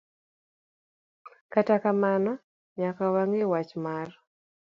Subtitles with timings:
[1.53, 2.31] Kata kamano
[2.79, 4.07] nyaka wang'i wach mar